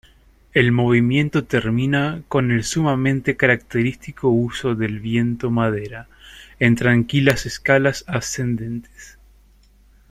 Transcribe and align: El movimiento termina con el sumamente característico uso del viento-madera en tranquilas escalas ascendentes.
El 0.55 0.71
movimiento 0.71 1.43
termina 1.43 2.23
con 2.27 2.49
el 2.51 2.63
sumamente 2.63 3.37
característico 3.37 4.29
uso 4.29 4.73
del 4.73 4.99
viento-madera 4.99 6.07
en 6.57 6.73
tranquilas 6.73 7.45
escalas 7.45 8.03
ascendentes. 8.07 9.19